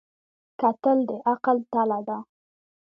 کتل 0.59 0.97
د 1.09 1.11
عقل 1.31 1.57
تله 1.71 1.99
ده 2.07 2.17